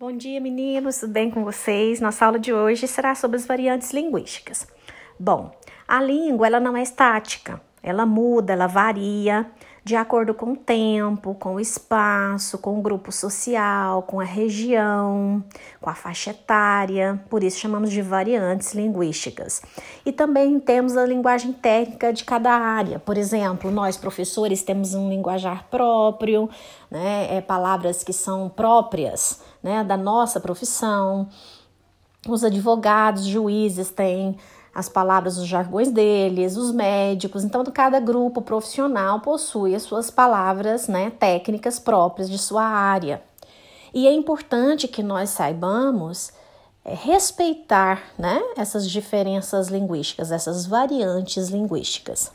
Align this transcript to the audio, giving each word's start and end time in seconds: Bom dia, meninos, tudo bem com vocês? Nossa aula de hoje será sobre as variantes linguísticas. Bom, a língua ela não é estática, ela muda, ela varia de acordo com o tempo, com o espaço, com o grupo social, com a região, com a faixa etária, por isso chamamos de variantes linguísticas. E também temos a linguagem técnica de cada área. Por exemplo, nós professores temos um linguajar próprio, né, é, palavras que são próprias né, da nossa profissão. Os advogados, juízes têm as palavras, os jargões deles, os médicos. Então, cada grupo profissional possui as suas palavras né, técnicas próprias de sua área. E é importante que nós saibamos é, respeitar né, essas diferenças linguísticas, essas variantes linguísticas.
Bom 0.00 0.16
dia, 0.16 0.40
meninos, 0.40 0.96
tudo 0.96 1.12
bem 1.12 1.30
com 1.30 1.44
vocês? 1.44 2.00
Nossa 2.00 2.24
aula 2.24 2.38
de 2.38 2.54
hoje 2.54 2.88
será 2.88 3.14
sobre 3.14 3.36
as 3.36 3.44
variantes 3.44 3.92
linguísticas. 3.92 4.66
Bom, 5.18 5.54
a 5.86 6.02
língua 6.02 6.46
ela 6.46 6.58
não 6.58 6.74
é 6.74 6.80
estática, 6.80 7.60
ela 7.82 8.04
muda, 8.04 8.52
ela 8.52 8.66
varia 8.66 9.46
de 9.82 9.96
acordo 9.96 10.34
com 10.34 10.52
o 10.52 10.56
tempo, 10.56 11.34
com 11.34 11.54
o 11.54 11.60
espaço, 11.60 12.58
com 12.58 12.78
o 12.78 12.82
grupo 12.82 13.10
social, 13.10 14.02
com 14.02 14.20
a 14.20 14.24
região, 14.24 15.42
com 15.80 15.88
a 15.88 15.94
faixa 15.94 16.30
etária, 16.30 17.20
por 17.30 17.42
isso 17.42 17.58
chamamos 17.58 17.90
de 17.90 18.02
variantes 18.02 18.74
linguísticas. 18.74 19.62
E 20.04 20.12
também 20.12 20.60
temos 20.60 20.96
a 20.96 21.06
linguagem 21.06 21.52
técnica 21.52 22.12
de 22.12 22.24
cada 22.24 22.52
área. 22.52 22.98
Por 22.98 23.16
exemplo, 23.16 23.70
nós 23.70 23.96
professores 23.96 24.62
temos 24.62 24.94
um 24.94 25.08
linguajar 25.08 25.66
próprio, 25.70 26.48
né, 26.90 27.36
é, 27.36 27.40
palavras 27.40 28.04
que 28.04 28.12
são 28.12 28.48
próprias 28.48 29.40
né, 29.62 29.82
da 29.82 29.96
nossa 29.96 30.38
profissão. 30.38 31.28
Os 32.28 32.44
advogados, 32.44 33.24
juízes 33.24 33.90
têm 33.90 34.36
as 34.80 34.88
palavras, 34.88 35.38
os 35.38 35.46
jargões 35.46 35.90
deles, 35.92 36.56
os 36.56 36.72
médicos. 36.72 37.44
Então, 37.44 37.64
cada 37.66 38.00
grupo 38.00 38.42
profissional 38.42 39.20
possui 39.20 39.74
as 39.74 39.82
suas 39.82 40.10
palavras 40.10 40.88
né, 40.88 41.10
técnicas 41.10 41.78
próprias 41.78 42.28
de 42.28 42.38
sua 42.38 42.64
área. 42.64 43.22
E 43.94 44.06
é 44.06 44.12
importante 44.12 44.88
que 44.88 45.02
nós 45.02 45.30
saibamos 45.30 46.32
é, 46.84 46.94
respeitar 46.94 48.02
né, 48.18 48.40
essas 48.56 48.88
diferenças 48.88 49.68
linguísticas, 49.68 50.32
essas 50.32 50.66
variantes 50.66 51.48
linguísticas. 51.48 52.32